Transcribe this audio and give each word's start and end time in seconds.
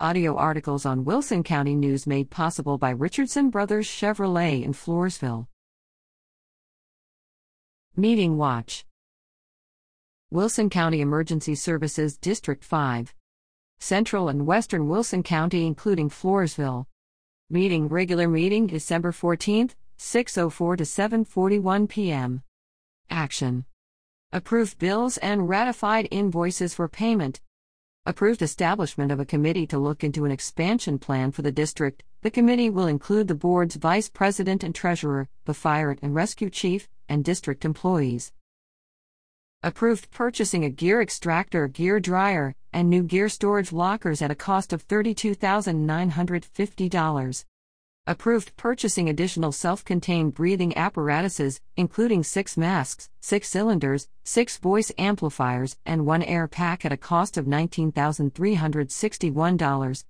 Audio 0.00 0.34
articles 0.34 0.84
on 0.84 1.04
Wilson 1.04 1.44
County 1.44 1.76
News 1.76 2.04
made 2.04 2.28
possible 2.28 2.78
by 2.78 2.90
Richardson 2.90 3.48
Brothers 3.48 3.86
Chevrolet 3.86 4.64
in 4.64 4.72
Floresville. 4.72 5.46
Meeting 7.94 8.36
Watch 8.36 8.84
Wilson 10.32 10.68
County 10.68 11.00
Emergency 11.00 11.54
Services 11.54 12.16
District 12.16 12.64
5. 12.64 13.14
Central 13.78 14.28
and 14.28 14.48
Western 14.48 14.88
Wilson 14.88 15.22
County, 15.22 15.64
including 15.64 16.10
Floresville. 16.10 16.86
Meeting 17.48 17.86
regular 17.86 18.26
meeting 18.26 18.66
December 18.66 19.12
14th, 19.12 19.76
6:04 19.96 20.76
to 20.76 20.82
7:41 20.84 21.88
p.m. 21.88 22.42
Action. 23.10 23.64
Approved 24.32 24.76
bills 24.80 25.18
and 25.18 25.48
ratified 25.48 26.08
invoices 26.10 26.74
for 26.74 26.88
payment. 26.88 27.40
Approved 28.06 28.42
establishment 28.42 29.10
of 29.10 29.18
a 29.18 29.24
committee 29.24 29.66
to 29.66 29.78
look 29.78 30.04
into 30.04 30.26
an 30.26 30.30
expansion 30.30 30.98
plan 30.98 31.30
for 31.30 31.40
the 31.40 31.50
district. 31.50 32.02
The 32.20 32.30
committee 32.30 32.68
will 32.68 32.86
include 32.86 33.28
the 33.28 33.34
board's 33.34 33.76
vice 33.76 34.10
president 34.10 34.62
and 34.62 34.74
treasurer, 34.74 35.26
the 35.46 35.54
fire 35.54 35.96
and 36.02 36.14
rescue 36.14 36.50
chief, 36.50 36.86
and 37.08 37.24
district 37.24 37.64
employees. 37.64 38.30
Approved 39.62 40.10
purchasing 40.10 40.66
a 40.66 40.70
gear 40.70 41.00
extractor, 41.00 41.66
gear 41.66 41.98
dryer, 41.98 42.54
and 42.74 42.90
new 42.90 43.04
gear 43.04 43.30
storage 43.30 43.72
lockers 43.72 44.20
at 44.20 44.30
a 44.30 44.34
cost 44.34 44.74
of 44.74 44.86
$32,950 44.86 47.44
approved 48.06 48.54
purchasing 48.56 49.08
additional 49.08 49.50
self 49.50 49.84
contained 49.84 50.34
breathing 50.34 50.76
apparatuses, 50.76 51.60
including 51.76 52.22
six 52.22 52.56
masks, 52.56 53.10
six 53.20 53.48
cylinders, 53.48 54.08
six 54.24 54.58
voice 54.58 54.92
amplifiers, 54.98 55.76
and 55.86 56.04
one 56.04 56.22
air 56.22 56.46
pack 56.46 56.84
at 56.84 56.92
a 56.92 56.96
cost 56.96 57.38
of 57.38 57.46
$19,361. 57.46 60.04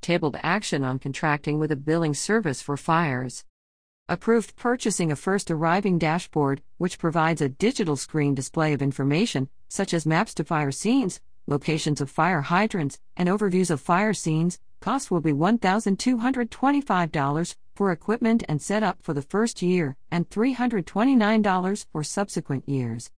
Tabled 0.00 0.36
action 0.42 0.84
on 0.84 0.98
contracting 0.98 1.58
with 1.58 1.70
a 1.70 1.76
billing 1.76 2.14
service 2.14 2.60
for 2.60 2.76
fires. 2.76 3.44
Approved 4.08 4.54
purchasing 4.56 5.10
a 5.10 5.16
first 5.16 5.50
arriving 5.50 5.98
dashboard, 5.98 6.62
which 6.78 6.98
provides 6.98 7.40
a 7.40 7.48
digital 7.48 7.96
screen 7.96 8.34
display 8.34 8.72
of 8.72 8.82
information, 8.82 9.48
such 9.68 9.92
as 9.92 10.06
maps 10.06 10.32
to 10.34 10.44
fire 10.44 10.70
scenes, 10.70 11.20
locations 11.46 12.00
of 12.00 12.10
fire 12.10 12.40
hydrants, 12.42 12.98
and 13.16 13.28
overviews 13.28 13.70
of 13.70 13.80
fire 13.80 14.14
scenes, 14.14 14.58
Cost 14.80 15.10
will 15.10 15.20
be 15.20 15.32
$1,225 15.32 17.56
for 17.74 17.90
equipment 17.90 18.44
and 18.48 18.62
setup 18.62 19.02
for 19.02 19.12
the 19.14 19.22
first 19.22 19.62
year 19.62 19.96
and 20.10 20.30
$329 20.30 21.86
for 21.90 22.04
subsequent 22.04 22.68
years. 22.68 23.10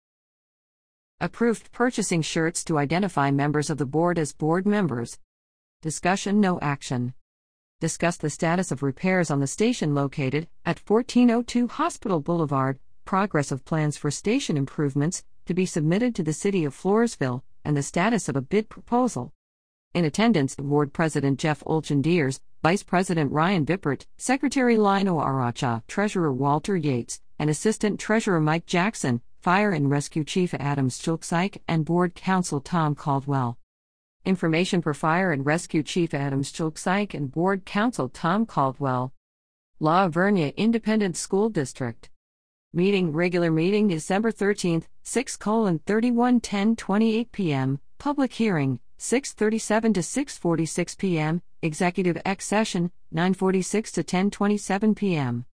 Approved 1.21 1.73
purchasing 1.73 2.23
shirts 2.23 2.63
to 2.65 2.79
identify 2.79 3.31
members 3.31 3.71
of 3.71 3.79
the 3.79 3.87
board 3.87 4.19
as 4.19 4.33
board 4.33 4.67
members. 4.67 5.19
Discussion 5.83 6.41
no 6.41 6.59
action. 6.61 7.15
Discuss 7.81 8.17
the 8.17 8.31
status 8.31 8.73
of 8.73 8.83
repairs 8.83 9.31
on 9.31 9.41
the 9.41 9.47
station 9.47 9.95
located 9.95 10.49
at 10.65 10.81
1402 10.85 11.69
Hospital 11.69 12.21
Boulevard, 12.21 12.79
progress 13.05 13.53
of 13.53 13.65
plans 13.65 13.97
for 13.97 14.11
station 14.11 14.57
improvements 14.57 15.25
to 15.47 15.55
be 15.55 15.67
submitted 15.67 16.15
to 16.15 16.23
the 16.23 16.33
City 16.33 16.65
of 16.65 16.75
Floresville, 16.75 17.43
and 17.65 17.77
the 17.77 17.83
status 17.83 18.29
of 18.29 18.37
a 18.37 18.43
bid 18.43 18.69
proposal. 18.69 19.33
In 19.95 20.05
attendance, 20.05 20.55
Board 20.55 20.93
President 20.93 21.39
Jeff 21.39 21.65
Olchendiers, 21.65 22.41
Vice 22.63 22.83
President 22.83 23.33
Ryan 23.33 23.65
Bippert, 23.65 24.07
Secretary 24.17 24.77
Lino 24.77 25.19
Aracha, 25.19 25.83
Treasurer 25.87 26.33
Walter 26.33 26.77
Yates, 26.77 27.21
and 27.39 27.49
Assistant 27.49 27.99
Treasurer 27.99 28.41
Mike 28.41 28.67
Jackson, 28.67 29.21
Fire 29.41 29.71
and 29.71 29.91
Rescue 29.91 30.25
Chief 30.25 30.53
Adam 30.55 30.89
Stulksike, 30.89 31.61
and 31.69 31.85
Board 31.85 32.15
Counsel 32.15 32.61
Tom 32.61 32.95
Caldwell. 32.95 33.57
Information 34.25 34.83
for 34.83 34.93
Fire 34.93 35.33
and 35.33 35.47
Rescue 35.47 35.83
Chief 35.83 36.13
Adam 36.13 36.43
Stulksike 36.43 37.15
and 37.15 37.31
Board 37.31 37.65
Counsel 37.65 38.09
Tom 38.09 38.45
Caldwell. 38.45 39.13
La 39.81 40.09
Vernia 40.09 40.55
Independent 40.57 41.17
School 41.17 41.49
District. 41.49 42.11
Meeting 42.75 43.13
regular 43.13 43.51
meeting 43.51 43.89
December 43.89 44.31
13th, 44.31 44.85
6 45.03 45.37
colon 45.39 45.79
31 45.87 46.39
10 46.41 46.77
28 46.77 47.33
p.m. 47.33 47.81
Public 47.97 48.35
hearing 48.35 48.79
6:37 48.99 49.95
to 49.95 50.01
6:46 50.01 50.99
p.m. 50.99 51.41
Executive 51.63 52.21
X 52.27 52.45
session 52.45 52.91
9:46 53.15 53.93
to 53.95 54.03
10:27 54.05 54.95
p.m. 54.95 55.47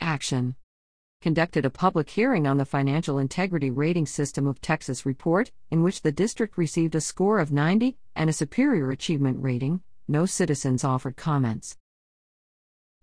Action 0.00 0.54
conducted 1.20 1.64
a 1.64 1.70
public 1.70 2.10
hearing 2.10 2.46
on 2.46 2.58
the 2.58 2.64
Financial 2.64 3.18
Integrity 3.18 3.70
Rating 3.70 4.06
System 4.06 4.46
of 4.46 4.60
Texas 4.60 5.04
report, 5.04 5.50
in 5.72 5.82
which 5.82 6.02
the 6.02 6.12
district 6.12 6.56
received 6.56 6.94
a 6.94 7.00
score 7.00 7.40
of 7.40 7.50
90 7.50 7.96
and 8.14 8.30
a 8.30 8.32
superior 8.32 8.92
achievement 8.92 9.42
rating. 9.42 9.80
No 10.06 10.24
citizens 10.24 10.84
offered 10.84 11.16
comments. 11.16 11.76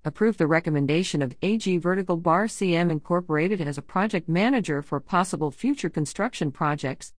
Approved 0.03 0.39
the 0.39 0.47
recommendation 0.47 1.21
of 1.21 1.35
AG 1.43 1.77
Vertical 1.77 2.17
Bar 2.17 2.47
CM 2.47 2.89
Incorporated 2.89 3.61
as 3.61 3.77
a 3.77 3.83
project 3.83 4.27
manager 4.27 4.81
for 4.81 4.99
possible 4.99 5.51
future 5.51 5.91
construction 5.91 6.51
projects. 6.51 7.13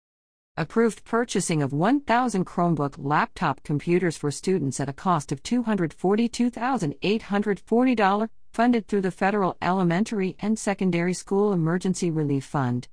Approved 0.57 1.05
purchasing 1.05 1.63
of 1.63 1.73
1,000 1.73 2.45
Chromebook 2.45 2.97
laptop 2.99 3.63
computers 3.63 4.17
for 4.17 4.33
students 4.33 4.81
at 4.81 4.89
a 4.89 4.93
cost 4.93 5.31
of 5.31 5.45
$242,840, 5.45 8.29
funded 8.53 8.89
through 8.89 9.03
the 9.03 9.13
Federal 9.13 9.57
Elementary 9.63 10.35
and 10.41 10.59
Secondary 10.59 11.15
School 11.15 11.53
Emergency 11.53 12.11
Relief 12.11 12.45
Fund. 12.45 12.89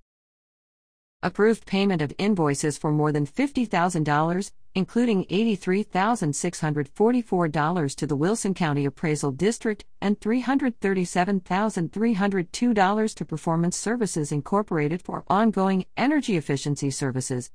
Approved 1.21 1.65
payment 1.65 2.01
of 2.01 2.13
invoices 2.17 2.77
for 2.77 2.93
more 2.93 3.11
than 3.11 3.27
$50,000, 3.27 4.51
including 4.73 5.25
$83,644 5.25 7.95
to 7.95 8.07
the 8.07 8.15
Wilson 8.15 8.53
County 8.53 8.85
Appraisal 8.85 9.33
District 9.33 9.83
and 9.99 10.17
$337,302 10.21 13.15
to 13.15 13.25
Performance 13.25 13.75
Services 13.75 14.31
Incorporated 14.31 15.01
for 15.01 15.25
ongoing 15.27 15.83
energy 15.97 16.37
efficiency 16.37 16.89
services. 16.89 17.51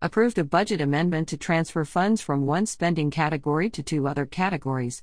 Approved 0.00 0.38
a 0.38 0.44
budget 0.44 0.80
amendment 0.80 1.28
to 1.28 1.36
transfer 1.36 1.84
funds 1.84 2.22
from 2.22 2.46
one 2.46 2.64
spending 2.64 3.10
category 3.10 3.68
to 3.68 3.82
two 3.82 4.08
other 4.08 4.24
categories. 4.24 5.02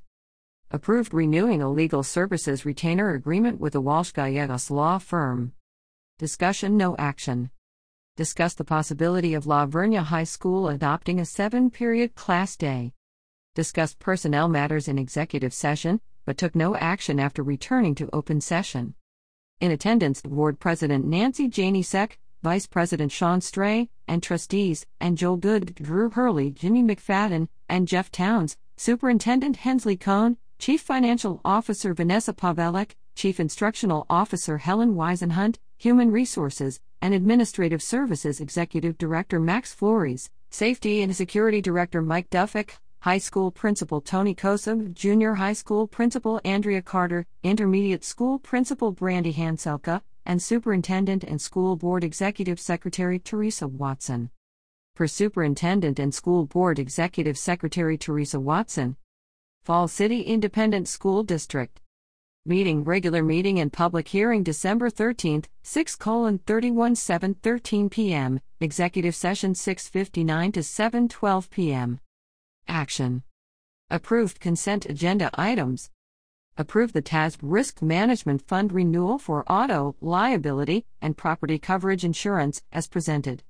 Approved 0.72 1.14
renewing 1.14 1.62
a 1.62 1.70
legal 1.70 2.02
services 2.02 2.66
retainer 2.66 3.14
agreement 3.14 3.60
with 3.60 3.74
the 3.74 3.82
Walsh 3.82 4.12
Gallegos 4.12 4.72
law 4.72 4.98
firm. 4.98 5.54
Discussion 6.20 6.78
no 6.78 6.96
action. 6.98 7.52
Discuss 8.16 8.56
the 8.56 8.64
possibility 8.64 9.36
of 9.36 9.46
La 9.46 9.68
Vernia 9.68 10.02
High 10.02 10.24
School 10.24 10.68
adopting 10.68 11.20
a 11.20 11.26
seven 11.26 11.70
period 11.70 12.16
class 12.16 12.58
day. 12.58 12.94
Discuss 13.54 13.94
personnel 13.94 14.48
matters 14.48 14.88
in 14.88 14.98
executive 14.98 15.54
session, 15.54 16.02
but 16.26 16.36
took 16.36 16.56
no 16.56 16.76
action 16.76 17.20
after 17.20 17.44
returning 17.44 17.94
to 17.94 18.10
open 18.12 18.42
session. 18.42 18.96
In 19.62 19.70
attendance, 19.70 20.24
Board 20.24 20.60
President 20.60 21.06
Nancy 21.06 21.48
Janysek, 21.48 22.14
Vice 22.42 22.66
President 22.66 23.12
Sean 23.12 23.40
Stray, 23.40 23.92
and 24.08 24.24
trustees, 24.24 24.88
and 25.00 25.20
Joel 25.20 25.38
Good, 25.38 25.76
Drew 25.76 26.10
Hurley, 26.10 26.50
Jimmy 26.50 26.82
McFadden, 26.82 27.48
and 27.70 27.88
Jeff 27.88 28.12
Towns, 28.12 28.58
Superintendent 28.76 29.58
Hensley 29.58 29.98
Cone, 29.98 30.38
Chief 30.58 30.82
Financial 30.82 31.40
Officer 31.46 31.94
Vanessa 31.94 32.34
Pavelek, 32.34 32.96
Chief 33.18 33.40
Instructional 33.40 34.06
Officer 34.12 34.60
Helen 34.60 34.94
Weisenhunt, 34.94 35.58
Human 35.80 36.12
Resources 36.12 36.80
and 37.02 37.16
Administrative 37.16 37.82
Services 37.82 38.40
Executive 38.40 38.96
Director 39.00 39.40
Max 39.40 39.74
Flores, 39.74 40.30
Safety 40.52 41.02
and 41.02 41.16
Security 41.16 41.60
Director 41.60 42.04
Mike 42.04 42.30
Duffick, 42.30 42.78
High 43.00 43.18
School 43.18 43.50
Principal 43.50 44.02
Tony 44.02 44.36
Kosov, 44.36 44.94
Junior 44.94 45.34
High 45.34 45.54
School 45.54 45.88
Principal 45.88 46.40
Andrea 46.46 46.84
Carter, 46.84 47.26
Intermediate 47.42 48.04
School 48.04 48.38
Principal 48.38 48.92
Brandy 48.92 49.34
Hanselka, 49.34 50.02
and 50.24 50.40
Superintendent 50.40 51.24
and 51.24 51.42
School 51.42 51.76
Board 51.76 52.04
Executive 52.04 52.60
Secretary 52.60 53.18
Teresa 53.18 53.68
Watson. 53.68 54.30
Per 54.96 55.08
Superintendent 55.08 55.98
and 55.98 56.14
School 56.14 56.46
Board 56.46 56.78
Executive 56.78 57.40
Secretary 57.40 57.98
Teresa 57.98 58.40
Watson. 58.40 58.96
Falls 59.64 59.92
City 59.92 60.22
Independent 60.22 60.88
School 60.88 61.24
District 61.24 61.82
meeting 62.48 62.84
regular 62.84 63.22
meeting 63.22 63.60
and 63.60 63.74
public 63.74 64.08
hearing 64.08 64.42
December 64.42 64.90
13th, 64.90 65.46
6 65.64 65.96
colon 65.98 66.40
31 66.40 66.96
7 66.96 67.34
13 67.34 67.90
p.m., 67.90 68.40
executive 68.62 69.16
session 69.16 69.54
659 69.54 70.52
to 70.54 70.64
712 70.64 71.50
p.m. 71.50 72.00
Action. 72.68 73.24
Approved 73.90 74.40
consent 74.40 74.86
agenda 74.86 75.30
items. 75.34 75.90
Approve 76.58 76.94
the 76.94 77.02
TASB 77.02 77.38
Risk 77.42 77.82
Management 77.82 78.42
Fund 78.48 78.72
renewal 78.72 79.20
for 79.20 79.44
auto, 79.52 79.96
liability, 80.02 80.86
and 81.02 81.16
property 81.16 81.60
coverage 81.60 82.04
insurance 82.04 82.64
as 82.72 82.88
presented. 82.88 83.44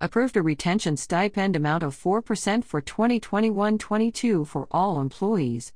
Approved 0.00 0.36
a 0.36 0.42
retention 0.42 0.96
stipend 0.96 1.56
amount 1.56 1.82
of 1.82 1.96
4% 1.96 2.64
for 2.64 2.80
2021 2.80 3.78
22 3.78 4.44
for 4.44 4.68
all 4.70 5.00
employees 5.00 5.72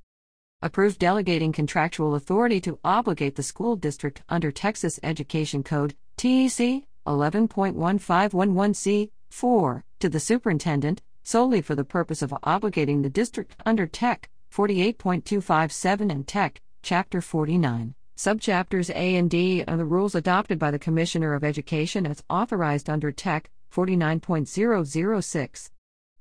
approved 0.63 0.99
delegating 0.99 1.53
contractual 1.53 2.15
authority 2.15 2.61
to 2.61 2.79
obligate 2.85 3.37
the 3.37 3.43
school 3.43 3.77
district 3.77 4.23
under 4.29 4.51
Texas 4.51 5.01
Education 5.03 5.63
Code, 5.63 5.95
TEC 6.17 6.85
11.1511C, 7.07 9.11
4, 9.31 9.85
to 10.01 10.09
the 10.09 10.21
superintendent, 10.21 11.03
solely 11.23 11.63
for 11.63 11.75
the 11.75 11.85
purpose 11.85 12.23
of 12.23 12.35
obligating 12.43 13.03
the 13.03 13.11
district 13.11 13.57
under 13.65 13.87
Tech 13.87 14.29
48.257 14.55 16.11
and 16.11 16.27
Tech, 16.27 16.61
Chapter 16.83 17.21
49. 17.21 17.95
Subchapters 18.17 18.91
A 18.91 19.17
and 19.17 19.31
D 19.31 19.65
are 19.67 19.79
the 19.79 19.85
rules 19.85 20.15
adopted 20.15 20.59
by 20.59 20.71
the 20.71 20.79
Commissioner 20.79 21.35
of 21.35 21.45
Education 21.45 22.07
as 22.07 22.23
authorized 22.29 22.91
under 22.91 23.11
Tech 23.11 23.51
49.006. 23.75 25.71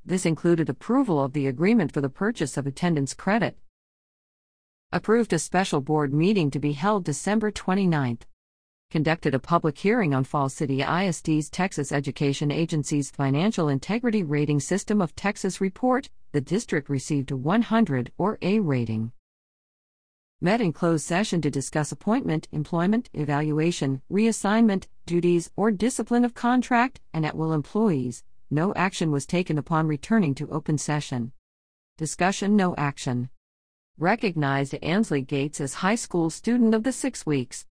This 0.06 0.26
included 0.26 0.70
approval 0.70 1.22
of 1.22 1.34
the 1.34 1.48
agreement 1.48 1.92
for 1.92 2.00
the 2.00 2.10
purchase 2.10 2.56
of 2.56 2.66
attendance 2.66 3.14
credit. 3.14 3.58
Approved 4.92 5.34
a 5.34 5.38
special 5.38 5.82
board 5.82 6.16
meeting 6.16 6.50
to 6.50 6.58
be 6.58 6.72
held 6.72 7.04
December 7.04 7.52
29. 7.52 8.18
Conducted 8.90 9.36
a 9.36 9.40
public 9.40 9.78
hearing 9.78 10.16
on 10.16 10.24
Falls 10.24 10.56
City 10.56 10.80
ISD's 10.82 11.48
Texas 11.52 11.92
Education 11.92 12.50
Agency's 12.50 13.12
Financial 13.12 13.70
Integrity 13.70 14.24
Rating 14.24 14.60
System 14.60 15.00
of 15.00 15.16
Texas 15.16 15.62
report. 15.62 16.10
The 16.32 16.42
district 16.42 16.90
received 16.90 17.30
a 17.30 17.38
100 17.38 18.12
or 18.18 18.40
A 18.42 18.60
rating 18.62 19.12
met 20.42 20.60
in 20.60 20.74
closed 20.74 21.06
session 21.06 21.40
to 21.42 21.52
discuss 21.52 21.92
appointment, 21.92 22.48
employment, 22.52 23.12
evaluation, 23.14 24.02
reassignment, 24.12 24.88
duties, 25.06 25.52
or 25.56 25.70
discipline 25.70 26.26
of 26.26 26.34
contract 26.34 27.00
and 27.14 27.28
at 27.28 27.38
will 27.38 27.54
employees. 27.54 28.24
No 28.50 28.74
action 28.74 29.12
was 29.12 29.28
taken 29.28 29.60
upon 29.60 29.86
returning 29.86 30.34
to 30.34 30.50
open 30.50 30.80
session. 30.80 31.32
Discussion 32.00 32.56
No 32.56 32.74
action. 32.76 33.30
Recognized 34.02 34.76
Ansley 34.76 35.22
Gates 35.22 35.60
as 35.60 35.74
high 35.74 35.96
school 35.96 36.30
student 36.30 36.74
of 36.74 36.84
the 36.84 36.94
six 36.94 37.26
weeks. 37.26 37.66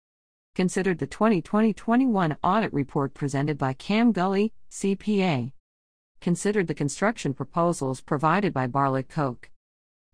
Considered 0.55 0.99
the 0.99 1.07
2020 1.07 1.71
21 1.71 2.35
audit 2.43 2.73
report 2.73 3.13
presented 3.13 3.57
by 3.57 3.71
Cam 3.71 4.11
Gully, 4.11 4.51
CPA. 4.69 5.53
Considered 6.19 6.67
the 6.67 6.73
construction 6.73 7.33
proposals 7.33 8.01
provided 8.01 8.53
by 8.53 8.67
Bartlett 8.67 9.07
Cocke. 9.07 9.51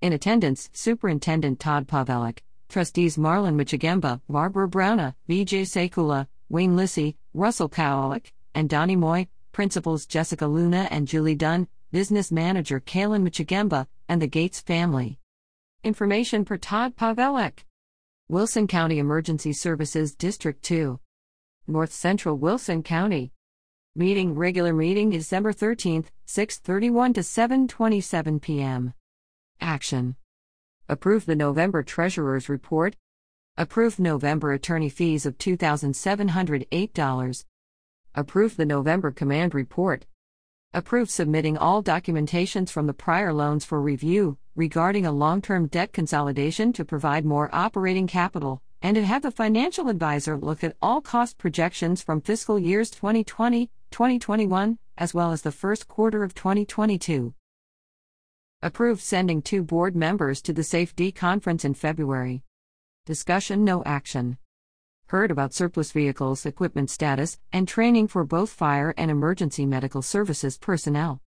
In 0.02 0.14
attendance, 0.14 0.70
Superintendent 0.72 1.60
Todd 1.60 1.88
Pawelek, 1.88 2.42
Trustees 2.70 3.18
Marlon 3.18 3.56
Moczygemba, 3.56 4.22
Barbara 4.30 4.70
Browna, 4.70 5.16
Vijay 5.28 5.64
Sekula, 5.64 6.28
Wayne 6.48 6.76
Lissy, 6.76 7.18
Russell 7.34 7.70
Kowalik, 7.70 8.34
and 8.54 8.70
Donnie 8.70 8.96
Moy, 8.96 9.30
Principals 9.52 10.06
Jessica 10.06 10.46
Luna 10.46 10.88
and 10.92 11.08
Julie 11.08 11.34
Dunn, 11.34 11.68
Business 11.92 12.32
Manager 12.32 12.80
Kaylin 12.80 13.28
Moczygemba, 13.28 13.88
and 14.08 14.22
the 14.22 14.28
Gates 14.28 14.60
family. 14.60 15.18
Information 15.84 16.46
per 16.46 16.56
Todd 16.56 16.96
Pawelek. 16.96 17.66
Wilson 18.30 18.68
County 18.68 19.00
Emergency 19.00 19.52
Services 19.52 20.16
District 20.16 20.64
2. 20.64 20.98
North 21.68 21.92
Central 21.92 22.38
Wilson 22.38 22.84
County. 22.84 23.34
Meeting 23.94 24.34
regular 24.34 24.72
meeting 24.72 25.10
December 25.10 25.52
13th, 25.52 26.06
6:31 26.26 27.14
to 27.16 27.20
7:27 27.20 28.42
p.m. 28.42 28.94
Action. 29.60 30.16
Approve 30.88 31.26
the 31.26 31.36
November 31.36 31.84
Treasurer's 31.84 32.48
Report. 32.48 32.96
Approve 33.58 34.00
November 34.00 34.54
attorney 34.54 34.88
fees 34.88 35.26
of 35.26 35.38
$2,708. 35.38 37.46
Approve 38.16 38.56
the 38.56 38.66
November 38.66 39.12
Command 39.12 39.54
Report. 39.54 40.06
Approve 40.74 41.10
submitting 41.10 41.58
all 41.58 41.84
documentations 41.84 42.70
from 42.70 42.88
the 42.88 42.94
prior 42.94 43.34
loans 43.34 43.66
for 43.66 43.82
review 43.82 44.38
regarding 44.56 45.06
a 45.06 45.12
long 45.12 45.42
term 45.42 45.68
debt 45.68 45.94
consolidation 45.94 46.72
to 46.74 46.86
provide 46.86 47.26
more 47.26 47.50
operating 47.54 48.08
capital, 48.08 48.62
and 48.82 48.96
to 48.96 49.06
have 49.06 49.22
the 49.22 49.32
financial 49.32 49.90
advisor 49.90 50.38
look 50.38 50.64
at 50.64 50.76
all 50.82 51.02
cost 51.02 51.38
projections 51.38 52.04
from 52.04 52.22
fiscal 52.22 52.60
years 52.60 52.92
2020, 52.92 53.68
2021, 53.92 54.78
as 54.98 55.14
well 55.14 55.32
as 55.32 55.42
the 55.42 55.52
first 55.52 55.88
quarter 55.88 56.24
of 56.24 56.34
2022. 56.36 57.34
Approved 58.62 59.02
sending 59.02 59.42
two 59.42 59.64
board 59.64 59.96
members 59.96 60.42
to 60.42 60.54
the 60.54 60.64
SAFE-D 60.64 61.14
conference 61.14 61.66
in 61.66 61.74
February. 61.74 62.44
Discussion 63.06 63.66
No 63.66 63.84
action. 63.86 64.38
Heard 65.08 65.32
about 65.32 65.54
surplus 65.54 65.92
vehicles, 65.92 66.46
equipment 66.46 66.90
status, 66.90 67.38
and 67.52 67.68
training 67.68 68.08
for 68.08 68.24
both 68.24 68.50
fire 68.50 68.94
and 68.98 69.12
emergency 69.12 69.66
medical 69.66 70.02
services 70.02 70.58
personnel. 70.58 71.22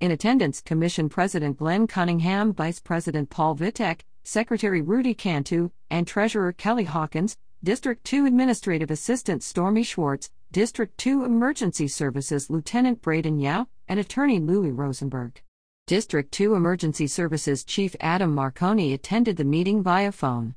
In 0.00 0.12
attendance, 0.12 0.60
Commission 0.60 1.08
President 1.08 1.56
Glenn 1.56 1.88
Cunningham, 1.88 2.52
Vice 2.52 2.78
President 2.78 3.30
Paul 3.30 3.56
Vitek, 3.56 4.02
Secretary 4.22 4.80
Rudy 4.80 5.12
Cantu, 5.12 5.70
and 5.90 6.06
Treasurer 6.06 6.52
Kelly 6.52 6.84
Hawkins, 6.84 7.36
District 7.64 8.04
2 8.04 8.24
Administrative 8.24 8.92
Assistant 8.92 9.42
Stormy 9.42 9.82
Schwartz, 9.82 10.30
District 10.52 10.96
2 10.98 11.24
Emergency 11.24 11.88
Services 11.88 12.48
Lieutenant 12.48 13.02
Braden 13.02 13.40
Yao, 13.40 13.66
and 13.88 13.98
Attorney 13.98 14.38
Louis 14.38 14.70
Rosenberg. 14.70 15.42
District 15.88 16.30
2 16.30 16.54
Emergency 16.54 17.08
Services 17.08 17.64
Chief 17.64 17.96
Adam 17.98 18.32
Marconi 18.32 18.92
attended 18.92 19.36
the 19.36 19.44
meeting 19.44 19.82
via 19.82 20.12
phone. 20.12 20.54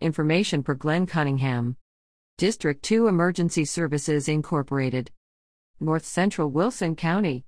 Information 0.00 0.64
per 0.64 0.74
Glenn 0.74 1.06
Cunningham. 1.06 1.76
District 2.38 2.82
2 2.82 3.06
Emergency 3.06 3.64
Services 3.64 4.28
Incorporated. 4.28 5.12
North 5.78 6.04
Central 6.04 6.50
Wilson 6.50 6.96
County. 6.96 7.44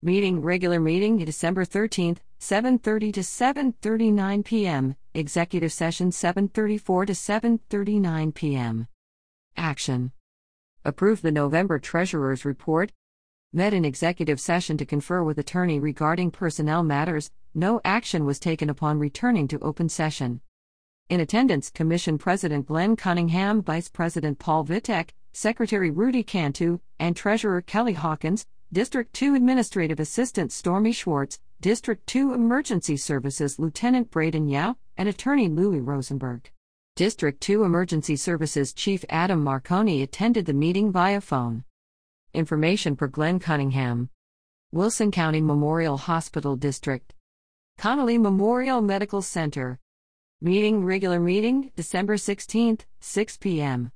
Meeting 0.00 0.40
regular 0.40 0.78
meeting 0.78 1.18
December 1.24 1.64
13th, 1.64 2.18
7:30 2.38 3.12
to 3.14 3.20
7:39 3.20 4.44
p.m. 4.44 4.94
Executive 5.12 5.72
session 5.72 6.12
7:34 6.12 7.06
to 7.06 7.12
7:39 7.14 8.32
p.m. 8.32 8.86
Action. 9.56 10.12
Approve 10.84 11.20
the 11.20 11.32
November 11.32 11.80
Treasurer's 11.80 12.44
Report, 12.44 12.92
met 13.52 13.74
in 13.74 13.84
executive 13.84 14.38
session 14.38 14.76
to 14.76 14.86
confer 14.86 15.24
with 15.24 15.36
attorney 15.36 15.80
regarding 15.80 16.30
personnel 16.30 16.84
matters, 16.84 17.32
no 17.52 17.80
action 17.84 18.24
was 18.24 18.38
taken 18.38 18.70
upon 18.70 19.00
returning 19.00 19.48
to 19.48 19.58
open 19.58 19.88
session. 19.88 20.40
In 21.08 21.18
attendance, 21.18 21.70
Commission 21.70 22.18
President 22.18 22.66
Glenn 22.66 22.94
Cunningham, 22.94 23.62
Vice 23.62 23.88
President 23.88 24.38
Paul 24.38 24.64
Vitek, 24.64 25.10
Secretary 25.32 25.90
Rudy 25.90 26.22
Cantu, 26.22 26.78
and 27.00 27.16
Treasurer 27.16 27.62
Kelly 27.62 27.94
Hawkins, 27.94 28.46
District 28.70 29.10
2 29.14 29.34
Administrative 29.34 29.98
Assistant 29.98 30.52
Stormy 30.52 30.92
Schwartz, 30.92 31.40
District 31.58 32.06
2 32.06 32.34
Emergency 32.34 32.98
Services 32.98 33.58
Lieutenant 33.58 34.10
Braden 34.10 34.46
Yao, 34.46 34.76
and 34.98 35.08
Attorney 35.08 35.48
Louis 35.48 35.80
Rosenberg. 35.80 36.50
District 36.94 37.40
2 37.40 37.64
Emergency 37.64 38.14
Services 38.14 38.74
Chief 38.74 39.06
Adam 39.08 39.42
Marconi 39.42 40.02
attended 40.02 40.44
the 40.44 40.52
meeting 40.52 40.92
via 40.92 41.22
phone. 41.22 41.64
Information 42.34 42.94
per 42.94 43.06
Glenn 43.06 43.38
Cunningham. 43.38 44.10
Wilson 44.70 45.10
County 45.10 45.40
Memorial 45.40 45.96
Hospital 45.96 46.54
District. 46.54 47.14
Connally 47.78 48.20
Memorial 48.20 48.82
Medical 48.82 49.22
Center. 49.22 49.78
Meeting 50.42 50.84
regular 50.84 51.20
meeting 51.20 51.72
December 51.74 52.16
16th, 52.16 52.82
6 53.00 53.36
p.m. 53.38 53.92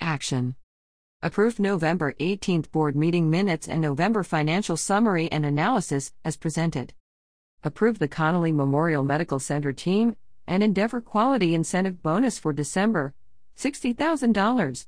Action. 0.00 0.54
Approved 1.20 1.58
November 1.58 2.12
18th 2.20 2.70
board 2.70 2.94
meeting 2.94 3.28
minutes 3.28 3.66
and 3.66 3.80
November 3.80 4.22
financial 4.22 4.76
summary 4.76 5.30
and 5.32 5.44
analysis 5.44 6.12
as 6.24 6.36
presented. 6.36 6.94
Approved 7.64 7.98
the 7.98 8.08
Connally 8.08 8.54
Memorial 8.54 9.02
Medical 9.02 9.38
Center 9.40 9.72
team 9.72 10.16
and 10.46 10.62
Endeavor 10.62 11.00
Quality 11.00 11.54
Incentive 11.54 12.02
Bonus 12.02 12.38
for 12.38 12.52
December 12.52 13.14
$60,000 13.56 14.86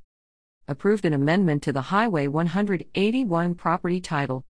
approved 0.71 1.05
an 1.05 1.13
amendment 1.13 1.65
to 1.65 1.73
the 1.73 1.83
Highway 1.83 2.29
181 2.29 3.57
property 3.57 4.01
title. 4.01 4.45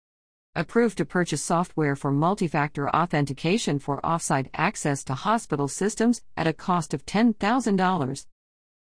Approved 0.56 0.98
to 0.98 1.04
purchase 1.04 1.42
software 1.42 1.94
for 1.94 2.10
multi-factor 2.10 2.90
authentication 2.90 3.78
for 3.78 4.00
offsite 4.00 4.48
access 4.52 5.04
to 5.04 5.14
hospital 5.14 5.68
systems 5.68 6.22
at 6.36 6.48
a 6.48 6.52
cost 6.52 6.92
of 6.92 7.06
$10,000. 7.06 8.26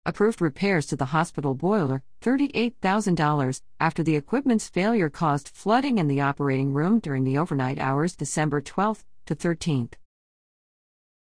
Approved 0.05 0.41
repairs 0.41 0.87
to 0.87 0.97
the 0.97 1.07
hospital 1.07 1.55
boiler, 1.55 2.03
$38,000, 2.23 3.63
after 3.79 4.03
the 4.03 4.17
equipment's 4.17 4.69
failure 4.69 5.09
caused 5.09 5.49
flooding 5.49 5.99
in 5.99 6.09
the 6.09 6.21
operating 6.21 6.73
room 6.73 6.99
during 6.99 7.25
the 7.25 7.39
overnight 7.39 7.79
hours 7.79 8.17
December 8.17 8.61
12th 8.61 9.05
to 9.27 9.37
13th. 9.37 9.93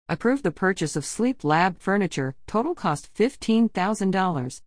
Approved 0.08 0.42
the 0.42 0.50
purchase 0.50 0.96
of 0.96 1.04
sleep 1.04 1.44
lab 1.44 1.78
furniture, 1.78 2.34
total 2.46 2.74
cost 2.74 3.08
$15,000 3.14 4.62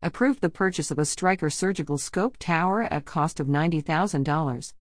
approved 0.00 0.40
the 0.40 0.48
purchase 0.48 0.90
of 0.90 0.98
a 0.98 1.04
Stryker 1.04 1.50
surgical 1.50 1.98
scope 1.98 2.36
tower 2.38 2.82
at 2.82 3.04
cost 3.04 3.40
of 3.40 3.48
$90,000. 3.48 4.72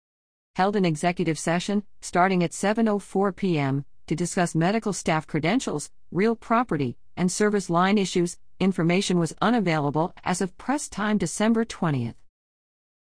Held 0.56 0.76
an 0.76 0.86
executive 0.86 1.40
session 1.40 1.84
starting 2.02 2.44
at 2.44 2.52
7:04 2.52 3.36
p.m. 3.36 3.86
to 4.06 4.16
discuss 4.16 4.54
medical 4.54 4.94
staff 4.94 5.26
credentials, 5.26 5.90
real 6.12 6.36
property, 6.36 6.98
and 7.16 7.32
service 7.32 7.70
line 7.70 7.98
issues. 7.98 8.38
Information 8.60 9.20
was 9.20 9.36
unavailable 9.40 10.14
as 10.24 10.42
of 10.42 10.58
press 10.58 10.90
time 10.90 11.20
December 11.20 11.64
20th. 11.64 12.16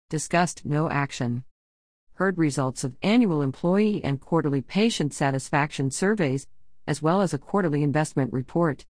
Discussed 0.09 0.65
no 0.65 0.89
action. 0.89 1.43
Heard 2.15 2.39
results 2.39 2.85
of 2.85 2.95
annual 3.03 3.43
employee 3.43 4.05
and 4.05 4.21
quarterly 4.21 4.61
patient 4.61 5.13
satisfaction 5.13 5.91
surveys, 5.91 6.47
as 6.87 7.03
well 7.03 7.21
as 7.21 7.35
a 7.35 7.39
quarterly 7.39 7.83
investment 7.83 8.33
report. 8.33 8.87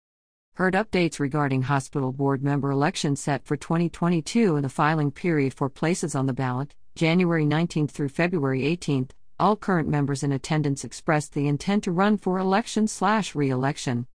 Heard 0.55 0.75
updates 0.75 1.21
regarding 1.21 1.63
hospital 1.63 2.11
board 2.11 2.43
member 2.43 2.73
elections 2.73 3.21
set 3.21 3.45
for 3.45 3.57
2022 3.57 4.57
and 4.57 4.65
the 4.65 4.69
filing 4.69 5.13
period 5.13 5.55
for 5.55 5.69
places 5.69 6.17
on 6.17 6.27
the 6.27 6.33
ballot, 6.33 6.75
January 6.97 7.47
19 7.47 7.87
through 7.87 8.09
February 8.09 8.67
18. 8.67 9.09
All 9.39 9.55
current 9.55 9.89
members 9.89 10.25
in 10.25 10.33
attendance 10.33 10.83
expressed 10.83 11.33
the 11.33 11.47
intent 11.47 11.85
to 11.85 11.93
run 11.93 12.19
for 12.19 12.41
election 12.41 12.89
slash 12.89 13.37
re 13.37 13.51
election. 13.51 14.09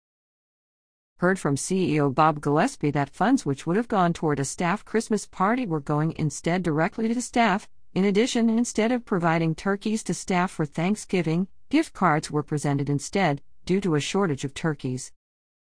Heard 1.23 1.39
from 1.39 1.55
CEO 1.55 2.13
Bob 2.13 2.41
Gillespie 2.41 2.91
that 2.91 3.09
funds 3.09 3.45
which 3.45 3.65
would 3.65 3.77
have 3.77 3.87
gone 3.87 4.11
toward 4.11 4.41
a 4.41 4.43
staff 4.43 4.83
Christmas 4.83 5.25
party 5.25 5.65
were 5.65 5.79
going 5.79 6.13
instead 6.17 6.63
directly 6.63 7.07
to 7.07 7.21
staff. 7.21 7.69
In 7.93 8.03
addition, 8.03 8.49
instead 8.49 8.91
of 8.91 9.05
providing 9.05 9.55
turkeys 9.55 10.03
to 10.03 10.13
staff 10.13 10.51
for 10.51 10.65
Thanksgiving, 10.65 11.47
gift 11.69 11.93
cards 11.93 12.29
were 12.29 12.43
presented 12.43 12.89
instead, 12.89 13.41
due 13.65 13.79
to 13.79 13.95
a 13.95 14.01
shortage 14.01 14.43
of 14.43 14.53
turkeys. 14.53 15.13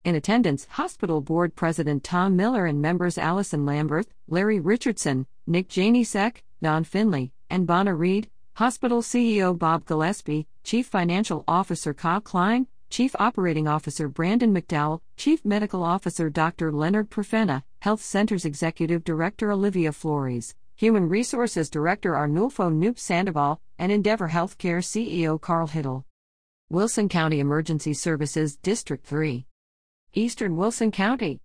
In 0.04 0.14
attendance, 0.14 0.66
Hospital 0.70 1.20
Board 1.20 1.56
President 1.56 2.04
Tom 2.04 2.36
Miller 2.36 2.64
and 2.64 2.80
members 2.80 3.18
Allison 3.18 3.66
Lambert, 3.66 4.06
Larry 4.28 4.60
Richardson, 4.60 5.26
Nick 5.48 5.68
Janisek, 5.68 6.42
Don 6.62 6.84
Finley, 6.84 7.32
and 7.50 7.66
Bonna 7.66 7.98
Reed, 7.98 8.30
Hospital 8.54 9.02
CEO 9.02 9.58
Bob 9.58 9.84
Gillespie, 9.84 10.46
Chief 10.62 10.86
Financial 10.86 11.42
Officer 11.48 11.92
Kyle 11.92 12.20
Klein, 12.20 12.68
Chief 12.90 13.14
Operating 13.20 13.68
Officer 13.68 14.08
Brandon 14.08 14.52
McDowell, 14.52 15.00
Chief 15.16 15.44
Medical 15.44 15.84
Officer 15.84 16.28
Dr. 16.28 16.72
Leonard 16.72 17.08
Profena, 17.08 17.62
Health 17.78 18.02
Centers 18.02 18.44
Executive 18.44 19.04
Director 19.04 19.52
Olivia 19.52 19.92
Flores, 19.92 20.56
Human 20.74 21.08
Resources 21.08 21.70
Director 21.70 22.14
Arnulfo 22.14 22.68
Noop 22.68 22.98
Sandoval, 22.98 23.60
and 23.78 23.92
Endeavor 23.92 24.30
Healthcare 24.30 24.82
CEO 24.82 25.40
Carl 25.40 25.68
Hittel. 25.68 26.02
Wilson 26.68 27.08
County 27.08 27.38
Emergency 27.38 27.94
Services 27.94 28.56
District 28.56 29.06
3. 29.06 29.46
Eastern 30.14 30.56
Wilson 30.56 30.90
County. 30.90 31.38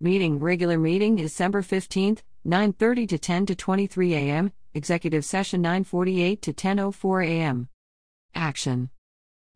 Meeting 0.00 0.38
regular 0.38 0.78
meeting 0.78 1.16
December 1.16 1.60
15th, 1.60 2.22
9:30 2.46 3.08
to 3.10 3.18
10 3.18 3.44
to 3.44 3.54
23 3.54 4.14
a.m. 4.14 4.52
Executive 4.72 5.26
session 5.26 5.62
9:48 5.62 6.40
to 6.40 6.54
10:04 6.54 7.26
a.m. 7.26 7.68
Action. 8.34 8.88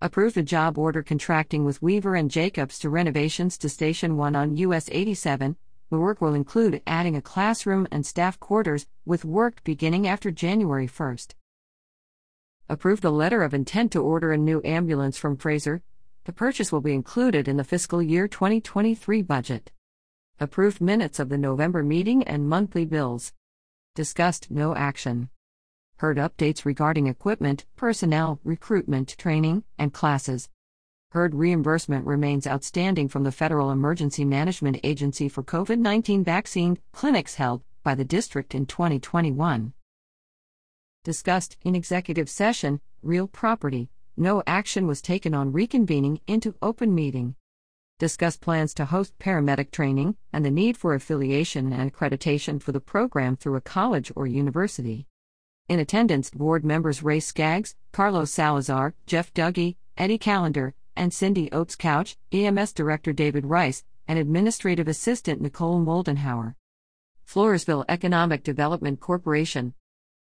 Approve 0.04 0.36
a 0.36 0.42
job 0.42 0.78
order 0.78 1.00
contracting 1.00 1.64
with 1.64 1.80
Weaver 1.80 2.16
and 2.16 2.28
Jacobs 2.28 2.76
to 2.80 2.90
renovations 2.90 3.56
to 3.58 3.68
Station 3.68 4.16
1 4.16 4.34
on 4.34 4.56
US 4.56 4.88
87. 4.90 5.54
The 5.90 5.98
work 5.98 6.20
will 6.20 6.34
include 6.34 6.82
adding 6.88 7.14
a 7.14 7.22
classroom 7.22 7.86
and 7.92 8.04
staff 8.04 8.40
quarters, 8.40 8.88
with 9.06 9.24
work 9.24 9.62
beginning 9.62 10.08
after 10.08 10.32
January 10.32 10.88
1st. 10.88 11.34
Approve 12.68 13.00
the 13.00 13.12
letter 13.12 13.44
of 13.44 13.54
intent 13.54 13.92
to 13.92 14.02
order 14.02 14.32
a 14.32 14.36
new 14.36 14.60
ambulance 14.64 15.16
from 15.16 15.36
Frazer. 15.36 15.82
The 16.24 16.32
purchase 16.32 16.72
will 16.72 16.80
be 16.80 16.94
included 16.94 17.46
in 17.46 17.56
the 17.56 17.62
fiscal 17.62 18.02
year 18.02 18.26
2023 18.26 19.22
budget. 19.22 19.70
Approved 20.40 20.80
minutes 20.80 21.20
of 21.20 21.28
the 21.28 21.38
November 21.38 21.84
meeting 21.84 22.24
and 22.24 22.48
monthly 22.48 22.84
bills. 22.84 23.32
Discussed 23.94 24.50
no 24.50 24.74
action. 24.74 25.30
Heard 26.02 26.16
updates 26.16 26.64
regarding 26.64 27.06
equipment, 27.06 27.64
personnel, 27.76 28.40
recruitment, 28.42 29.16
training, 29.16 29.62
and 29.78 29.92
classes. 29.92 30.48
Heard 31.12 31.32
reimbursement 31.32 32.04
remains 32.04 32.44
outstanding 32.44 33.06
from 33.06 33.22
the 33.22 33.30
Federal 33.30 33.70
Emergency 33.70 34.24
Management 34.24 34.80
Agency 34.82 35.28
for 35.28 35.44
COVID 35.44 35.78
19 35.78 36.24
vaccine 36.24 36.78
clinics 36.90 37.36
held 37.36 37.62
by 37.84 37.94
the 37.94 38.04
district 38.04 38.52
in 38.52 38.66
2021. 38.66 39.74
Discussed 41.04 41.56
in 41.62 41.76
executive 41.76 42.28
session, 42.28 42.80
real 43.04 43.28
property. 43.28 43.88
No 44.16 44.42
action 44.44 44.88
was 44.88 45.00
taken 45.00 45.34
on 45.34 45.52
reconvening 45.52 46.18
into 46.26 46.56
open 46.60 46.92
meeting 46.96 47.36
discuss 48.00 48.36
plans 48.36 48.74
to 48.74 48.86
host 48.86 49.16
paramedic 49.20 49.70
training 49.70 50.16
and 50.32 50.44
the 50.44 50.50
need 50.50 50.76
for 50.76 50.94
affiliation 50.94 51.72
and 51.72 51.92
accreditation 51.92 52.60
for 52.60 52.72
the 52.72 52.80
program 52.80 53.36
through 53.36 53.54
a 53.54 53.60
college 53.60 54.10
or 54.16 54.26
university. 54.26 55.06
In 55.68 55.78
attendance, 55.78 56.28
board 56.30 56.64
members 56.64 57.02
Ray 57.02 57.20
Skaggs, 57.20 57.76
Carlos 57.92 58.30
Salazar, 58.30 58.94
Jeff 59.06 59.32
Dougie, 59.32 59.76
Eddie 59.96 60.18
Callender, 60.18 60.74
and 60.96 61.14
Cindy 61.14 61.50
Oates 61.52 61.76
Couch, 61.76 62.16
EMS 62.32 62.72
Director 62.72 63.12
David 63.12 63.46
Rice, 63.46 63.84
and 64.08 64.18
Administrative 64.18 64.88
Assistant 64.88 65.40
Nicole 65.40 65.80
Moldenhauer. 65.80 66.56
Floresville 67.26 67.84
Economic 67.88 68.42
Development 68.42 68.98
Corporation. 69.00 69.74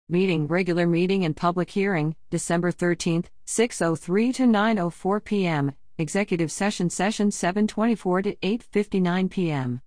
Meeting 0.08 0.48
regular 0.48 0.86
meeting 0.86 1.26
and 1.26 1.36
public 1.36 1.72
hearing, 1.72 2.16
December 2.30 2.72
13, 2.72 3.26
6:03 3.46 4.34
to 4.36 4.44
9:04 4.44 5.24
p.m. 5.24 5.72
Executive 5.98 6.52
Session 6.52 6.90
Session 6.90 7.32
724 7.32 8.22
to 8.22 8.36
8:59 8.36 9.30
p.m. 9.30 9.82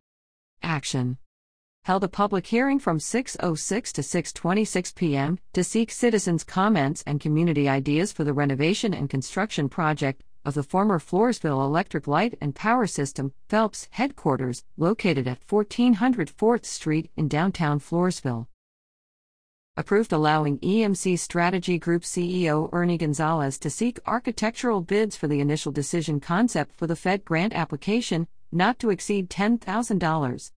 Action. 0.62 1.18
Held 1.86 2.02
a 2.02 2.08
public 2.08 2.48
hearing 2.48 2.80
from 2.80 2.98
6:06 2.98 3.92
to 3.92 4.00
6:26 4.00 4.94
p.m. 4.96 5.38
to 5.52 5.62
seek 5.62 5.92
citizens' 5.92 6.42
comments 6.42 7.04
and 7.06 7.20
community 7.20 7.68
ideas 7.68 8.10
for 8.10 8.24
the 8.24 8.32
renovation 8.32 8.92
and 8.92 9.08
construction 9.08 9.68
project 9.68 10.24
of 10.44 10.54
the 10.54 10.64
former 10.64 10.98
Floresville 10.98 11.64
Electric 11.64 12.08
Light 12.08 12.36
and 12.40 12.56
Power 12.56 12.88
System 12.88 13.32
FELPS 13.48 13.86
headquarters 13.92 14.64
located 14.76 15.28
at 15.28 15.38
1400 15.48 16.28
4th 16.28 16.64
Street 16.64 17.08
in 17.16 17.28
downtown 17.28 17.78
Floresville 17.78 18.48
approved 19.76 20.12
allowing 20.12 20.58
EMC 20.58 21.16
Strategy 21.16 21.78
Group 21.78 22.02
CEO 22.02 22.68
Ernie 22.72 22.98
Gonzalez 22.98 23.58
to 23.60 23.70
seek 23.70 24.00
architectural 24.06 24.80
bids 24.80 25.14
for 25.14 25.28
the 25.28 25.38
initial 25.38 25.70
decision 25.70 26.18
concept 26.18 26.74
for 26.74 26.88
the 26.88 26.96
Fed 26.96 27.24
grant 27.24 27.52
application, 27.52 28.26
not 28.50 28.80
to 28.80 28.90
exceed 28.90 29.30
$10,000. 29.30 30.50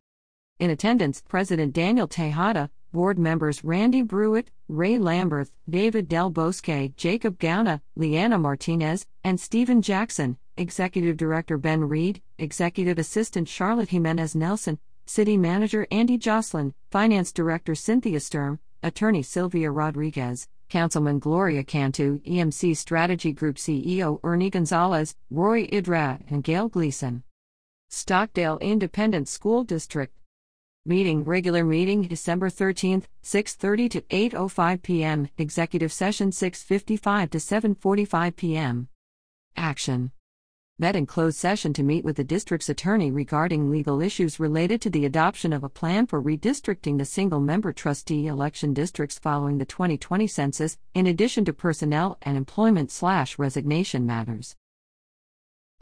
In 0.58 0.70
attendance, 0.70 1.22
President 1.22 1.74
Daniel 1.74 2.08
Tejada, 2.08 2.70
board 2.94 3.20
members 3.20 3.64
Randy 3.64 4.04
Brewitt, 4.04 4.48
Ray 4.70 4.98
Lambert, 4.98 5.50
David 5.70 6.08
Del 6.08 6.30
Bosque, 6.30 6.96
Jacob 6.96 7.38
Gauna, 7.40 7.82
Leanna 7.98 8.38
Martinez, 8.38 9.06
and 9.26 9.38
Stephen 9.38 9.82
Jackson, 9.82 10.38
Executive 10.56 11.18
Director 11.18 11.58
Ben 11.58 11.84
Reed, 11.84 12.22
Executive 12.38 12.98
Assistant 12.98 13.50
Charlotte 13.50 13.90
Jimenez 13.90 14.36
Nelson, 14.36 14.80
City 15.06 15.36
Manager 15.36 15.86
Andy 15.92 16.18
Jocelyn, 16.18 16.74
Finance 16.92 17.34
Director 17.34 17.76
Cynthia 17.76 18.22
Sturm, 18.22 18.60
Attorney 18.84 19.24
Sylvia 19.24 19.72
Rodriguez, 19.72 20.48
Councilman 20.70 21.20
Gloria 21.20 21.64
Cantu, 21.64 22.22
EMC 22.22 22.78
Strategy 22.78 23.32
Group 23.34 23.58
CEO 23.58 24.20
Ernie 24.24 24.50
Gonzalez, 24.50 25.16
Roy 25.30 25.68
Idra, 25.68 26.22
and 26.30 26.44
Gail 26.44 26.70
Gleason. 26.70 27.24
Stockdale 27.90 28.58
Independent 28.60 29.28
School 29.28 29.64
District. 29.64 30.16
Meeting 30.86 31.24
regular 31.24 31.64
meeting 31.64 32.02
December 32.02 32.50
13th 32.50 33.06
6:30 33.24 33.90
to 33.92 34.02
8:05 34.02 34.82
p.m. 34.82 35.30
Executive 35.38 35.94
session 35.94 36.30
6:55 36.30 37.30
to 37.30 37.38
7:45 37.38 38.36
p.m. 38.36 38.90
Action 39.56 40.12
met 40.78 40.98
in 40.98 41.06
closed 41.06 41.38
session 41.38 41.72
to 41.72 41.84
meet 41.84 42.04
with 42.04 42.18
the 42.18 42.24
district's 42.26 42.68
attorney 42.68 43.12
regarding 43.12 43.72
legal 43.72 44.02
issues 44.02 44.42
related 44.42 44.82
to 44.82 44.90
the 44.90 45.06
adoption 45.06 45.54
of 45.54 45.64
a 45.64 45.70
plan 45.70 46.06
for 46.06 46.22
redistricting 46.22 46.98
the 46.98 47.06
single 47.06 47.40
member 47.40 47.72
trustee 47.72 48.28
election 48.28 48.74
districts 48.74 49.18
following 49.18 49.60
the 49.60 49.66
2020 49.66 50.28
census, 50.28 50.78
in 50.94 51.08
addition 51.08 51.46
to 51.46 51.54
personnel 51.54 52.18
and 52.24 52.36
employment 52.36 52.92
slash 52.92 53.40
resignation 53.40 54.06
matters 54.06 54.58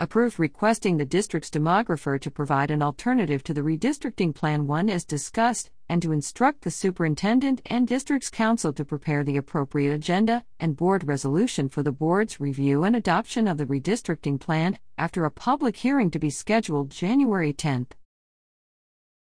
approved 0.01 0.39
requesting 0.39 0.97
the 0.97 1.05
district's 1.05 1.51
demographer 1.51 2.19
to 2.19 2.31
provide 2.31 2.71
an 2.71 2.81
alternative 2.81 3.43
to 3.43 3.53
the 3.53 3.61
redistricting 3.61 4.33
plan 4.33 4.65
1 4.65 4.89
as 4.89 5.05
discussed, 5.05 5.69
and 5.87 6.01
to 6.01 6.11
instruct 6.11 6.61
the 6.61 6.71
superintendent 6.71 7.61
and 7.67 7.87
district's 7.87 8.31
council 8.31 8.73
to 8.73 8.83
prepare 8.83 9.23
the 9.23 9.37
appropriate 9.37 9.93
agenda 9.93 10.43
and 10.59 10.75
board 10.75 11.07
resolution 11.07 11.69
for 11.69 11.83
the 11.83 11.91
board's 11.91 12.39
review 12.39 12.83
and 12.83 12.95
adoption 12.95 13.47
of 13.47 13.59
the 13.59 13.65
redistricting 13.67 14.39
plan 14.39 14.79
after 14.97 15.23
a 15.23 15.29
public 15.29 15.77
hearing 15.77 16.09
to 16.09 16.17
be 16.17 16.31
scheduled 16.31 16.89
January 16.89 17.53
10th. 17.53 17.91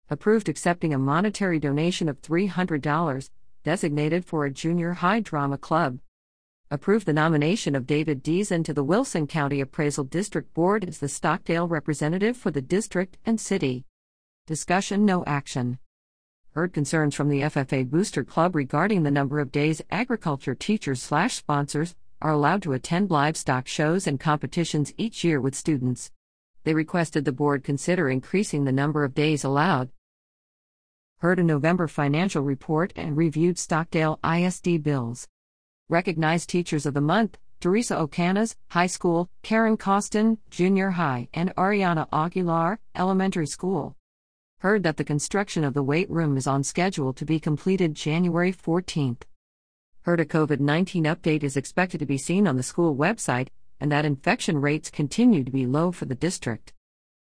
Approved 0.09 0.49
accepting 0.49 0.95
a 0.95 0.99
monetary 0.99 1.59
donation 1.59 2.09
of 2.09 2.23
$300 2.23 3.29
designated 3.65 4.25
for 4.25 4.47
a 4.47 4.51
junior 4.51 4.95
high 4.95 5.21
drama 5.21 5.59
club 5.59 5.99
approve 6.73 7.05
the 7.05 7.13
nomination 7.13 7.75
of 7.75 7.85
David 7.85 8.23
Deason 8.23 8.65
to 8.65 8.73
the 8.73 8.85
Wilson 8.85 9.27
County 9.27 9.61
Appraisal 9.61 10.05
District 10.05 10.55
Board 10.55 10.85
as 10.85 10.99
the 10.99 11.09
Stockdale 11.09 11.67
representative 11.67 12.37
for 12.37 12.53
the 12.53 12.63
district 12.63 13.19
and 13.27 13.41
city. 13.41 13.85
Discussion 14.47 15.05
No 15.05 15.25
action. 15.25 15.81
Heard 16.55 16.73
concerns 16.73 17.17
from 17.17 17.29
the 17.29 17.41
FFA 17.41 17.91
Booster 17.91 18.23
Club 18.23 18.55
regarding 18.55 19.03
the 19.03 19.11
number 19.11 19.41
of 19.41 19.51
days 19.51 19.83
agriculture 19.91 20.55
teachers 20.55 21.03
slash 21.03 21.35
sponsors 21.35 21.97
are 22.23 22.31
allowed 22.31 22.63
to 22.63 22.73
attend 22.73 23.11
livestock 23.11 23.67
shows 23.67 24.07
and 24.07 24.21
competitions 24.21 24.95
each 24.97 25.25
year 25.25 25.41
with 25.41 25.57
students. 25.57 26.13
They 26.63 26.75
requested 26.75 27.25
the 27.25 27.33
board 27.33 27.65
consider 27.65 28.09
increasing 28.09 28.65
the 28.65 28.73
number 28.73 29.03
of 29.03 29.15
days 29.15 29.43
allowed. 29.43 29.91
Heard 31.19 31.41
a 31.41 31.43
November 31.43 31.89
financial 31.89 32.43
report 32.43 32.93
and 32.95 33.17
reviewed 33.17 33.59
Stockdale 33.59 34.21
ISD 34.25 34.85
bills. 34.85 35.27
Recognized 35.91 36.49
Teachers 36.49 36.87
of 36.87 36.95
the 36.95 37.01
Month 37.01 37.37
Teresa 37.59 37.97
Ocanas, 37.97 38.55
High 38.69 38.87
School, 38.87 39.29
Karen 39.43 39.77
Costin, 39.77 40.39
Junior 40.49 40.91
High, 40.91 41.29
and 41.35 41.53
Ariana 41.57 42.07
Aguilar, 42.13 42.79
Elementary 42.95 43.49
School. 43.49 43.97
Heard 44.61 44.85
that 44.85 44.99
the 44.99 45.05
construction 45.05 45.65
of 45.65 45.75
the 45.75 45.83
weight 45.83 46.09
room 46.09 46.37
is 46.37 46.47
on 46.47 46.63
schedule 46.63 47.13
to 47.15 47.25
be 47.25 47.41
completed 47.41 47.97
January 47.97 48.53
14th. 48.53 49.23
Heard 50.03 50.21
a 50.21 50.25
COVID 50.25 50.61
19 50.61 51.05
update 51.07 51.43
is 51.43 51.57
expected 51.57 51.99
to 51.99 52.07
be 52.07 52.17
seen 52.17 52.47
on 52.47 52.57
the 52.57 52.63
school 52.63 52.95
website, 52.95 53.49
and 53.81 53.91
that 53.91 54.05
infection 54.05 54.61
rates 54.61 54.91
continue 54.91 55.43
to 55.43 55.51
be 55.51 55.67
low 55.67 55.91
for 55.91 56.05
the 56.05 56.15
district. 56.15 56.73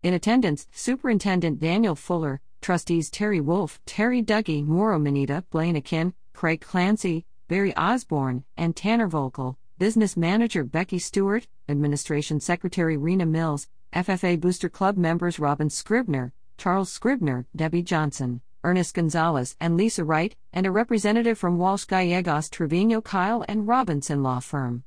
In 0.02 0.14
attendance, 0.14 0.66
Superintendent 0.72 1.60
Daniel 1.60 1.96
Fuller, 1.96 2.40
Trustees 2.62 3.10
Terry 3.10 3.42
Wolf, 3.42 3.82
Terry 3.86 4.24
Dougie, 4.24 4.66
Moro 4.66 4.98
Manita, 4.98 5.44
Blaine 5.50 5.76
Akin, 5.76 6.14
Craig 6.34 6.62
Clancy, 6.62 7.26
Barry 7.48 7.76
Osborne, 7.76 8.44
and 8.58 8.76
Tanner 8.76 9.08
Volkel, 9.08 9.58
Business 9.78 10.18
Manager 10.18 10.64
Becky 10.64 10.98
Stewart, 10.98 11.48
Administration 11.70 12.40
Secretary 12.40 12.98
Rena 12.98 13.28
Mills, 13.28 13.68
FFA 13.94 14.40
Booster 14.40 14.68
Club 14.68 14.98
members 14.98 15.38
Robin 15.38 15.70
Scribner, 15.70 16.34
Charles 16.58 16.92
Scribner, 16.92 17.46
Debbie 17.56 17.84
Johnson, 17.84 18.42
Ernest 18.64 18.96
Gonzalez, 18.96 19.56
and 19.60 19.78
Lisa 19.78 20.04
Wright, 20.04 20.36
and 20.54 20.66
a 20.66 20.72
representative 20.72 21.38
from 21.38 21.60
Walsh 21.60 21.86
Gallegos 21.86 22.50
Trevino 22.50 23.00
Kyle 23.00 23.46
and 23.48 23.68
Robinson 23.68 24.24
Law 24.24 24.40
Firm. 24.40 24.84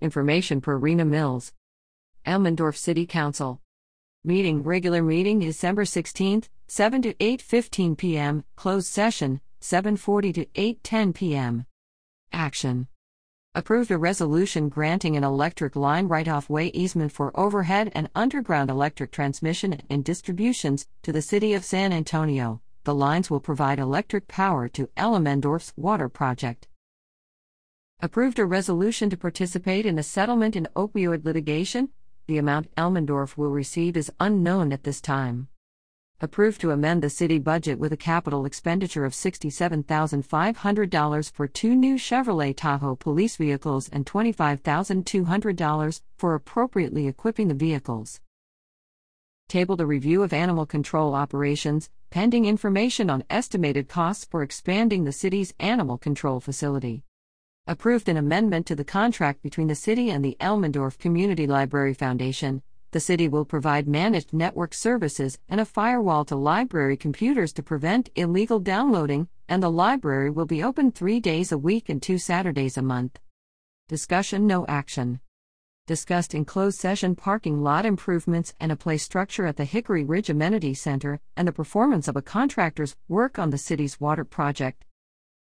Information 0.00 0.60
per 0.60 0.76
Rena 0.76 1.04
Mills. 1.04 1.52
Elmendorf 2.24 2.76
City 2.76 3.04
Council. 3.04 3.60
Meeting 4.22 4.62
regular 4.62 5.02
meeting 5.02 5.40
December 5.40 5.84
16th, 5.84 6.48
7 6.68 7.02
to 7.02 7.14
8:15 7.14 7.98
p.m. 7.98 8.44
Closed 8.54 8.86
session 8.86 9.40
7:40 9.60 10.34
to 10.34 10.46
8:10 10.46 11.14
p.m. 11.14 11.66
Action. 12.32 12.88
Approved 13.54 13.90
a 13.90 13.98
resolution 13.98 14.68
granting 14.68 15.16
an 15.16 15.24
electric 15.24 15.76
line 15.76 16.08
right 16.08 16.28
of 16.28 16.48
way 16.48 16.68
easement 16.68 17.12
for 17.12 17.38
overhead 17.38 17.90
and 17.94 18.08
underground 18.14 18.70
electric 18.70 19.10
transmission 19.10 19.82
and 19.90 20.04
distributions 20.04 20.86
to 21.02 21.12
the 21.12 21.22
City 21.22 21.54
of 21.54 21.64
San 21.64 21.92
Antonio. 21.92 22.60
The 22.84 22.94
lines 22.94 23.30
will 23.30 23.40
provide 23.40 23.78
electric 23.78 24.28
power 24.28 24.68
to 24.68 24.88
Elmendorf's 24.96 25.72
water 25.76 26.08
project. 26.08 26.68
Approved 28.00 28.38
a 28.38 28.46
resolution 28.46 29.10
to 29.10 29.16
participate 29.16 29.84
in 29.84 29.98
a 29.98 30.02
settlement 30.02 30.56
in 30.56 30.68
opioid 30.76 31.24
litigation. 31.24 31.90
The 32.26 32.38
amount 32.38 32.74
Elmendorf 32.76 33.36
will 33.36 33.50
receive 33.50 33.96
is 33.96 34.12
unknown 34.18 34.72
at 34.72 34.84
this 34.84 35.00
time 35.00 35.48
approved 36.22 36.60
to 36.60 36.70
amend 36.70 37.02
the 37.02 37.08
city 37.08 37.38
budget 37.38 37.78
with 37.78 37.92
a 37.92 37.96
capital 37.96 38.44
expenditure 38.44 39.06
of 39.06 39.12
$67,500 39.12 41.32
for 41.32 41.48
two 41.48 41.74
new 41.74 41.96
Chevrolet 41.96 42.54
Tahoe 42.54 42.96
police 42.96 43.36
vehicles 43.36 43.88
and 43.88 44.04
$25,200 44.04 46.02
for 46.18 46.34
appropriately 46.34 47.06
equipping 47.06 47.48
the 47.48 47.54
vehicles. 47.54 48.20
Tabled 49.48 49.80
a 49.80 49.86
review 49.86 50.22
of 50.22 50.34
animal 50.34 50.66
control 50.66 51.14
operations, 51.14 51.88
pending 52.10 52.44
information 52.44 53.08
on 53.08 53.24
estimated 53.30 53.88
costs 53.88 54.24
for 54.24 54.42
expanding 54.42 55.04
the 55.04 55.12
city's 55.12 55.54
animal 55.58 55.96
control 55.96 56.38
facility. 56.38 57.02
Approved 57.66 58.08
an 58.08 58.16
amendment 58.16 58.64
to 58.66 58.74
the 58.74 58.84
contract 58.84 59.42
between 59.42 59.68
the 59.68 59.74
city 59.74 60.10
and 60.10 60.24
the 60.24 60.36
Elmendorf 60.40 60.98
Community 60.98 61.46
Library 61.46 61.94
Foundation 61.94 62.62
the 62.92 63.00
city 63.00 63.28
will 63.28 63.44
provide 63.44 63.86
managed 63.86 64.32
network 64.32 64.74
services 64.74 65.38
and 65.48 65.60
a 65.60 65.64
firewall 65.64 66.24
to 66.24 66.34
library 66.34 66.96
computers 66.96 67.52
to 67.52 67.62
prevent 67.62 68.10
illegal 68.16 68.58
downloading, 68.58 69.28
and 69.48 69.62
the 69.62 69.70
library 69.70 70.30
will 70.30 70.46
be 70.46 70.62
open 70.62 70.90
three 70.90 71.20
days 71.20 71.52
a 71.52 71.58
week 71.58 71.88
and 71.88 72.02
two 72.02 72.18
Saturdays 72.18 72.76
a 72.76 72.82
month. 72.82 73.18
Discussion 73.88 74.46
No 74.46 74.66
action. 74.66 75.20
Discussed 75.86 76.34
in 76.34 76.44
closed 76.44 76.78
session 76.78 77.16
parking 77.16 77.62
lot 77.62 77.84
improvements 77.84 78.54
and 78.60 78.70
a 78.70 78.76
play 78.76 78.96
structure 78.96 79.46
at 79.46 79.56
the 79.56 79.64
Hickory 79.64 80.04
Ridge 80.04 80.30
Amenity 80.30 80.74
Center, 80.74 81.20
and 81.36 81.48
the 81.48 81.52
performance 81.52 82.06
of 82.06 82.16
a 82.16 82.22
contractor's 82.22 82.96
work 83.08 83.38
on 83.38 83.50
the 83.50 83.58
city's 83.58 84.00
water 84.00 84.24
project. 84.24 84.84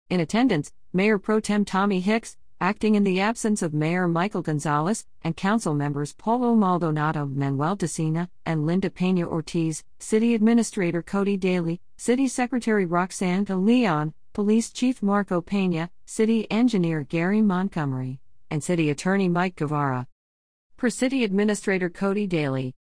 In 0.09 0.21
attendance, 0.21 0.71
Mayor 0.93 1.19
Pro 1.19 1.41
Tem 1.41 1.65
Tommy 1.65 1.99
Hicks, 1.99 2.37
acting 2.59 2.95
in 2.95 3.03
the 3.03 3.19
absence 3.19 3.61
of 3.61 3.73
Mayor 3.73 4.07
Michael 4.07 4.41
Gonzalez, 4.41 5.05
and 5.23 5.37
council 5.37 5.75
members 5.75 6.13
Paulo 6.13 6.55
Maldonado, 6.55 7.25
Manuel 7.25 7.77
Decina, 7.77 8.29
and 8.45 8.65
Linda 8.65 8.89
Pena 8.89 9.27
Ortiz, 9.27 9.83
City 9.99 10.33
Administrator 10.33 11.03
Cody 11.03 11.37
Daly, 11.37 11.79
City 11.97 12.27
Secretary 12.27 12.85
Roxanne 12.85 13.43
de 13.43 13.55
Leon, 13.55 14.13
Police 14.33 14.71
Chief 14.71 15.03
Marco 15.03 15.39
Pena, 15.41 15.89
City 16.05 16.49
Engineer 16.51 17.03
Gary 17.03 17.41
Montgomery, 17.41 18.19
and 18.49 18.63
City 18.63 18.89
Attorney 18.89 19.29
Mike 19.29 19.55
Guevara. 19.55 20.07
Per 20.77 20.89
City 20.89 21.23
Administrator 21.23 21.89
Cody 21.89 22.27
Daly, 22.27 22.75